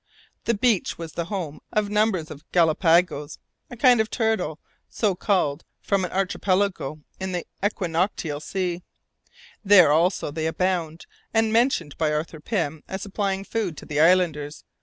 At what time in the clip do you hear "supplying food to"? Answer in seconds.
13.03-13.85